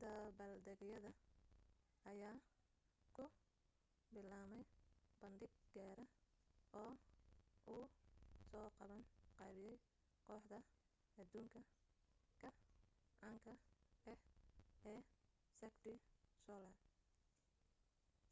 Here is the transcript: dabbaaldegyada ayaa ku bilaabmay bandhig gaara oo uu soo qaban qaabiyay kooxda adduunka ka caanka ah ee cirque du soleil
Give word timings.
dabbaaldegyada 0.00 1.10
ayaa 2.10 2.36
ku 3.16 3.24
bilaabmay 4.12 4.64
bandhig 5.20 5.52
gaara 5.74 6.04
oo 6.82 6.92
uu 7.76 7.84
soo 8.48 8.66
qaban 8.78 9.02
qaabiyay 9.38 9.78
kooxda 10.26 10.58
adduunka 11.20 11.60
ka 12.40 12.50
caanka 13.18 13.52
ah 14.12 14.18
ee 14.92 15.00
cirque 15.58 15.82
du 15.84 15.94
soleil 16.44 16.76